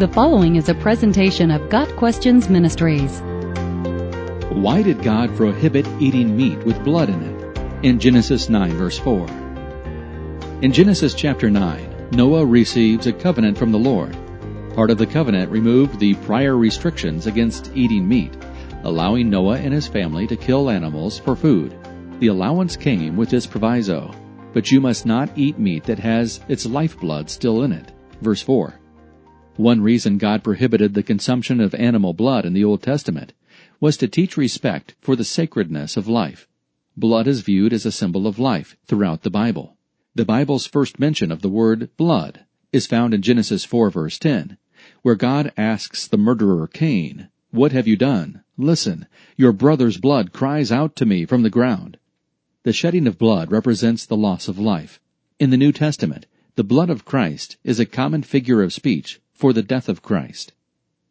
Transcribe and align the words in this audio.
The 0.00 0.08
following 0.08 0.56
is 0.56 0.70
a 0.70 0.74
presentation 0.74 1.50
of 1.50 1.68
Got 1.68 1.94
Questions 1.96 2.48
Ministries. 2.48 3.20
Why 4.50 4.80
did 4.80 5.02
God 5.02 5.36
prohibit 5.36 5.86
eating 6.00 6.34
meat 6.34 6.56
with 6.64 6.82
blood 6.82 7.10
in 7.10 7.22
it? 7.22 7.58
In 7.84 8.00
Genesis 8.00 8.48
9 8.48 8.70
verse 8.78 8.98
4. 8.98 9.26
In 10.62 10.72
Genesis 10.72 11.12
chapter 11.12 11.50
9, 11.50 12.12
Noah 12.12 12.46
receives 12.46 13.06
a 13.06 13.12
covenant 13.12 13.58
from 13.58 13.72
the 13.72 13.78
Lord. 13.78 14.16
Part 14.74 14.90
of 14.90 14.96
the 14.96 15.06
covenant 15.06 15.50
removed 15.50 16.00
the 16.00 16.14
prior 16.14 16.56
restrictions 16.56 17.26
against 17.26 17.70
eating 17.74 18.08
meat, 18.08 18.34
allowing 18.84 19.28
Noah 19.28 19.58
and 19.58 19.74
his 19.74 19.86
family 19.86 20.26
to 20.28 20.34
kill 20.34 20.70
animals 20.70 21.18
for 21.18 21.36
food. 21.36 21.76
The 22.20 22.28
allowance 22.28 22.74
came 22.74 23.18
with 23.18 23.28
this 23.28 23.46
proviso, 23.46 24.14
but 24.54 24.70
you 24.70 24.80
must 24.80 25.04
not 25.04 25.36
eat 25.36 25.58
meat 25.58 25.84
that 25.84 25.98
has 25.98 26.40
its 26.48 26.64
lifeblood 26.64 27.28
still 27.28 27.64
in 27.64 27.72
it. 27.72 27.92
Verse 28.22 28.40
4. 28.40 28.79
One 29.56 29.82
reason 29.82 30.16
God 30.16 30.42
prohibited 30.42 30.94
the 30.94 31.02
consumption 31.02 31.60
of 31.60 31.74
animal 31.74 32.14
blood 32.14 32.46
in 32.46 32.54
the 32.54 32.64
Old 32.64 32.82
Testament 32.82 33.34
was 33.78 33.96
to 33.98 34.08
teach 34.08 34.36
respect 34.36 34.94
for 35.00 35.16
the 35.16 35.24
sacredness 35.24 35.96
of 35.96 36.08
life. 36.08 36.48
Blood 36.96 37.26
is 37.26 37.42
viewed 37.42 37.72
as 37.72 37.84
a 37.84 37.92
symbol 37.92 38.26
of 38.26 38.38
life 38.38 38.76
throughout 38.86 39.22
the 39.22 39.30
Bible. 39.30 39.76
The 40.14 40.24
Bible's 40.24 40.66
first 40.66 40.98
mention 40.98 41.30
of 41.30 41.42
the 41.42 41.48
word 41.48 41.90
blood 41.96 42.46
is 42.72 42.86
found 42.86 43.12
in 43.12 43.22
Genesis 43.22 43.64
4 43.64 43.90
verse 43.90 44.18
10, 44.18 44.56
where 45.02 45.14
God 45.14 45.52
asks 45.56 46.06
the 46.06 46.16
murderer 46.16 46.66
Cain, 46.66 47.28
What 47.50 47.72
have 47.72 47.88
you 47.88 47.96
done? 47.96 48.42
Listen, 48.56 49.06
your 49.36 49.52
brother's 49.52 49.98
blood 49.98 50.32
cries 50.32 50.70
out 50.70 50.96
to 50.96 51.06
me 51.06 51.24
from 51.24 51.42
the 51.42 51.50
ground. 51.50 51.98
The 52.62 52.72
shedding 52.72 53.06
of 53.06 53.18
blood 53.18 53.50
represents 53.50 54.06
the 54.06 54.16
loss 54.16 54.48
of 54.48 54.58
life. 54.58 55.00
In 55.38 55.50
the 55.50 55.56
New 55.56 55.72
Testament, 55.72 56.26
the 56.54 56.64
blood 56.64 56.90
of 56.90 57.04
Christ 57.04 57.56
is 57.64 57.80
a 57.80 57.86
common 57.86 58.22
figure 58.22 58.62
of 58.62 58.72
speech 58.72 59.20
for 59.40 59.54
the 59.54 59.62
death 59.62 59.88
of 59.88 60.02
Christ. 60.02 60.52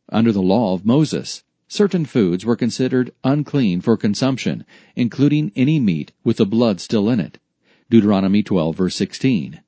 Under 0.09 0.31
the 0.31 0.41
law 0.41 0.75
of 0.75 0.85
Moses, 0.85 1.43
certain 1.67 2.05
foods 2.05 2.45
were 2.45 2.55
considered 2.55 3.11
unclean 3.23 3.81
for 3.81 3.97
consumption, 3.97 4.65
including 4.95 5.51
any 5.55 5.79
meat 5.79 6.11
with 6.23 6.37
the 6.37 6.45
blood 6.45 6.79
still 6.79 7.09
in 7.09 7.19
it. 7.19 7.39
Deuteronomy 7.89 8.43
12 8.43 8.77
verse 8.77 8.95
16. 8.95 9.61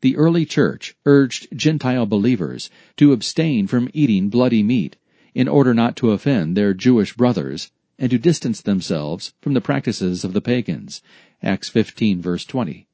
The 0.00 0.16
early 0.16 0.46
church 0.46 0.96
urged 1.04 1.48
Gentile 1.54 2.06
believers 2.06 2.70
to 2.96 3.12
abstain 3.12 3.66
from 3.66 3.90
eating 3.92 4.30
bloody 4.30 4.62
meat 4.62 4.96
in 5.34 5.46
order 5.46 5.74
not 5.74 5.94
to 5.96 6.12
offend 6.12 6.56
their 6.56 6.72
Jewish 6.72 7.14
brothers 7.14 7.70
and 7.98 8.10
to 8.10 8.18
distance 8.18 8.62
themselves 8.62 9.34
from 9.42 9.52
the 9.52 9.60
practices 9.60 10.24
of 10.24 10.32
the 10.32 10.40
pagans. 10.40 11.02
Acts 11.42 11.68
15 11.68 12.22
verse 12.22 12.46
20. 12.46 12.87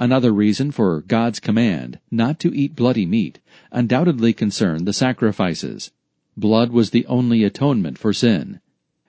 Another 0.00 0.32
reason 0.32 0.70
for 0.70 1.00
God's 1.00 1.40
command 1.40 1.98
not 2.08 2.38
to 2.38 2.54
eat 2.54 2.76
bloody 2.76 3.04
meat 3.04 3.40
undoubtedly 3.72 4.32
concerned 4.32 4.86
the 4.86 4.92
sacrifices. 4.92 5.90
Blood 6.36 6.70
was 6.70 6.90
the 6.90 7.04
only 7.06 7.42
atonement 7.42 7.98
for 7.98 8.12
sin. 8.12 8.60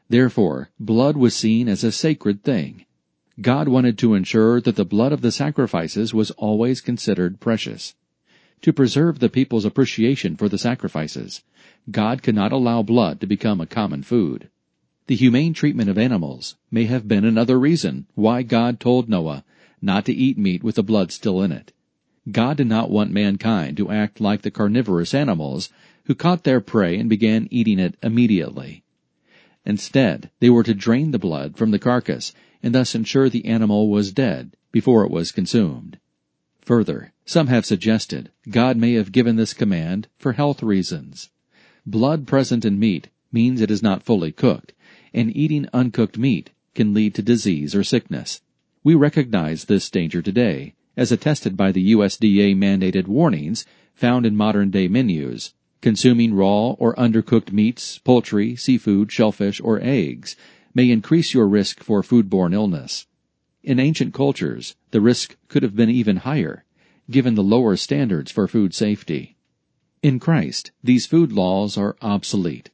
Therefore, 0.10 0.72
blood 0.80 1.16
was 1.16 1.36
seen 1.36 1.68
as 1.70 1.84
a 1.84 1.92
sacred 1.92 2.42
thing. 2.44 2.86
God 3.40 3.68
wanted 3.68 4.00
to 4.00 4.16
ensure 4.16 4.60
that 4.62 4.78
the 4.78 4.84
blood 4.84 5.12
of 5.12 5.22
the 5.22 5.32
sacrifices 5.32 6.12
was 6.12 6.32
always 6.32 6.82
considered 6.82 7.40
precious. 7.40 7.94
To 8.64 8.74
preserve 8.74 9.20
the 9.20 9.30
people's 9.30 9.66
appreciation 9.66 10.36
for 10.36 10.50
the 10.50 10.58
sacrifices, 10.58 11.44
God 11.92 12.24
could 12.24 12.34
not 12.34 12.52
allow 12.52 12.82
blood 12.82 13.22
to 13.22 13.28
become 13.28 13.62
a 13.62 13.68
common 13.68 14.02
food. 14.02 14.50
The 15.06 15.16
humane 15.16 15.54
treatment 15.54 15.92
of 15.92 16.00
animals 16.00 16.56
may 16.72 16.86
have 16.86 17.08
been 17.08 17.26
another 17.26 17.60
reason 17.60 18.08
why 18.16 18.42
God 18.42 18.80
told 18.80 19.08
Noah 19.08 19.44
not 19.82 20.06
to 20.06 20.14
eat 20.14 20.38
meat 20.38 20.64
with 20.64 20.76
the 20.76 20.84
blood 20.84 21.12
still 21.12 21.42
in 21.42 21.52
it. 21.52 21.72
God 22.32 22.58
did 22.58 22.68
not 22.68 22.92
want 22.92 23.12
mankind 23.12 23.78
to 23.78 23.92
act 23.92 24.20
like 24.20 24.42
the 24.42 24.52
carnivorous 24.52 25.14
animals 25.14 25.70
who 26.06 26.16
caught 26.16 26.44
their 26.44 26.62
prey 26.62 26.98
and 26.98 27.10
began 27.10 27.48
eating 27.50 27.80
it 27.80 27.96
immediately. 28.04 28.84
Instead, 29.66 30.30
they 30.40 30.50
were 30.50 30.64
to 30.64 30.74
drain 30.74 31.12
the 31.12 31.20
blood 31.20 31.58
from 31.58 31.72
the 31.72 31.80
carcass 31.80 32.34
and 32.62 32.76
thus 32.76 32.96
ensure 32.96 33.30
the 33.30 33.46
animal 33.46 33.90
was 33.90 34.12
dead 34.12 34.56
before 34.72 35.06
it 35.06 35.12
was 35.12 35.32
consumed. 35.32 35.98
Further, 36.62 37.14
some 37.26 37.48
have 37.48 37.66
suggested 37.66 38.32
God 38.50 38.78
may 38.78 38.94
have 38.94 39.12
given 39.12 39.36
this 39.36 39.54
command 39.54 40.08
for 40.18 40.34
health 40.34 40.62
reasons. 40.62 41.30
Blood 41.86 42.28
present 42.28 42.66
in 42.66 42.78
meat 42.80 43.10
means 43.32 43.62
it 43.62 43.72
is 43.72 43.82
not 43.82 44.04
fully 44.04 44.32
cooked, 44.32 44.74
and 45.14 45.36
eating 45.36 45.68
uncooked 45.74 46.18
meat 46.18 46.52
can 46.76 46.94
lead 46.94 47.16
to 47.16 47.22
disease 47.22 47.74
or 47.74 47.84
sickness. 47.84 48.42
We 48.82 48.96
recognize 48.96 49.66
this 49.66 49.90
danger 49.90 50.22
today, 50.22 50.74
as 50.96 51.12
attested 51.12 51.58
by 51.58 51.74
the 51.74 51.92
USDA 51.92 52.56
mandated 52.56 53.08
warnings 53.08 53.66
found 53.94 54.26
in 54.26 54.38
modern 54.38 54.70
day 54.72 54.88
menus. 54.88 55.54
Consuming 55.82 56.34
raw 56.34 56.72
or 56.72 56.96
undercooked 56.96 57.52
meats, 57.52 57.98
poultry, 57.98 58.56
seafood, 58.56 59.12
shellfish, 59.12 59.60
or 59.60 59.82
eggs 59.84 60.38
may 60.74 60.90
increase 60.92 61.34
your 61.34 61.50
risk 61.50 61.84
for 61.84 62.02
foodborne 62.02 62.54
illness. 62.54 63.06
In 63.64 63.82
ancient 63.82 64.14
cultures, 64.14 64.78
the 64.92 65.02
risk 65.02 65.36
could 65.50 65.64
have 65.64 65.76
been 65.76 65.90
even 65.90 66.16
higher, 66.18 66.64
given 67.12 67.36
the 67.36 67.44
lower 67.44 67.76
standards 67.76 68.32
for 68.32 68.48
food 68.48 68.74
safety. 68.74 69.36
In 70.02 70.20
Christ, 70.20 70.72
these 70.82 71.06
food 71.06 71.34
laws 71.34 71.78
are 71.78 71.98
obsolete, 72.02 72.70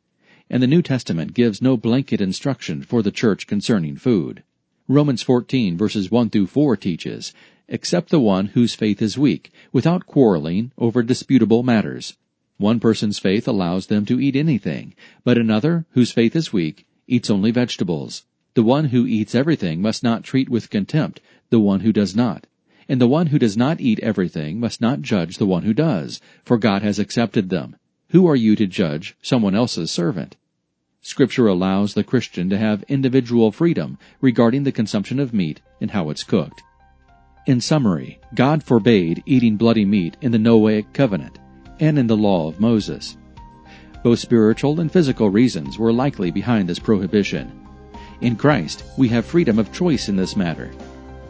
and 0.51 0.61
the 0.61 0.67
New 0.67 0.83
Testament 0.83 1.33
gives 1.33 1.63
no 1.63 1.77
blanket 1.77 2.21
instruction 2.21 2.83
for 2.83 3.01
the 3.01 3.11
church 3.11 3.47
concerning 3.47 3.95
food. 3.95 4.44
Romans 4.88 5.23
14 5.23 5.75
verses 5.78 6.12
1 6.12 6.29
through 6.29 6.46
4 6.46 6.78
teaches, 6.78 7.34
Accept 7.69 8.12
the 8.12 8.19
one 8.19 8.46
whose 8.46 8.75
faith 8.75 9.01
is 9.01 9.18
weak, 9.18 9.51
without 9.73 10.06
quarreling 10.06 10.72
over 10.78 11.01
disputable 11.01 11.63
matters. 11.63 12.16
One 12.57 12.79
person's 12.79 13.18
faith 13.18 13.47
allows 13.47 13.88
them 13.88 14.06
to 14.06 14.19
eat 14.19 14.35
anything, 14.35 14.94
but 15.24 15.40
another, 15.40 15.88
whose 15.94 16.12
faith 16.12 16.35
is 16.35 16.53
weak, 16.53 16.85
eats 17.07 17.31
only 17.31 17.50
vegetables. 17.50 18.25
The 18.53 18.62
one 18.62 18.85
who 18.85 19.07
eats 19.07 19.34
everything 19.34 19.81
must 19.81 20.03
not 20.03 20.24
treat 20.24 20.50
with 20.50 20.69
contempt 20.69 21.19
the 21.50 21.59
one 21.59 21.79
who 21.79 21.91
does 21.91 22.16
not. 22.16 22.45
And 22.88 23.01
the 23.01 23.07
one 23.07 23.28
who 23.28 23.40
does 23.40 23.57
not 23.57 23.81
eat 23.81 24.00
everything 24.01 24.59
must 24.59 24.81
not 24.81 25.01
judge 25.01 25.40
the 25.40 25.47
one 25.47 25.63
who 25.63 25.74
does, 25.74 26.22
for 26.44 26.59
God 26.59 26.84
has 26.84 27.00
accepted 27.00 27.50
them. 27.50 27.75
Who 28.09 28.28
are 28.28 28.35
you 28.35 28.56
to 28.57 28.68
judge 28.68 29.18
someone 29.24 29.56
else's 29.56 29.90
servant? 29.90 30.35
Scripture 31.05 31.45
allows 31.45 31.93
the 31.93 32.03
Christian 32.03 32.49
to 32.49 32.57
have 32.57 32.81
individual 32.88 33.51
freedom 33.51 33.99
regarding 34.21 34.63
the 34.63 34.71
consumption 34.71 35.19
of 35.19 35.35
meat 35.35 35.61
and 35.79 35.91
how 35.91 36.09
it's 36.09 36.23
cooked. 36.23 36.63
In 37.45 37.61
summary, 37.61 38.19
God 38.33 38.63
forbade 38.63 39.21
eating 39.27 39.55
bloody 39.55 39.85
meat 39.85 40.17
in 40.21 40.31
the 40.31 40.39
Noahic 40.39 40.94
covenant 40.94 41.38
and 41.79 41.99
in 41.99 42.07
the 42.07 42.17
law 42.17 42.47
of 42.47 42.59
Moses. 42.59 43.17
Both 44.03 44.17
spiritual 44.17 44.79
and 44.79 44.91
physical 44.91 45.29
reasons 45.29 45.77
were 45.77 45.94
likely 45.94 46.31
behind 46.31 46.67
this 46.67 46.79
prohibition. 46.79 47.51
In 48.21 48.35
Christ, 48.35 48.83
we 48.97 49.07
have 49.09 49.27
freedom 49.27 49.59
of 49.59 49.71
choice 49.71 50.09
in 50.09 50.15
this 50.15 50.35
matter. 50.35 50.71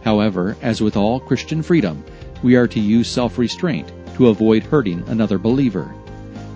However, 0.05 0.55
as 0.61 0.79
with 0.79 0.95
all 0.95 1.19
Christian 1.19 1.61
freedom, 1.61 2.01
we 2.43 2.55
are 2.55 2.69
to 2.69 2.79
use 2.79 3.09
self-restraint 3.09 3.91
to 4.15 4.29
avoid 4.29 4.63
hurting 4.63 5.03
another 5.09 5.37
believer. 5.37 5.93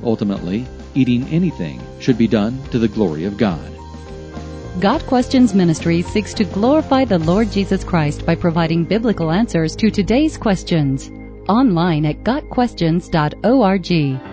Ultimately, 0.05 0.65
eating 0.95 1.27
anything 1.29 1.81
should 1.99 2.17
be 2.17 2.27
done 2.27 2.61
to 2.71 2.79
the 2.79 2.87
glory 2.87 3.25
of 3.25 3.37
God. 3.37 3.69
Got 4.79 5.05
Questions 5.07 5.53
Ministry 5.53 6.01
seeks 6.01 6.33
to 6.35 6.45
glorify 6.45 7.03
the 7.03 7.19
Lord 7.19 7.51
Jesus 7.51 7.83
Christ 7.83 8.25
by 8.25 8.35
providing 8.35 8.85
biblical 8.85 9.31
answers 9.31 9.75
to 9.75 9.91
today's 9.91 10.37
questions. 10.37 11.11
Online 11.49 12.05
at 12.05 12.23
GotQuestions.org. 12.23 14.28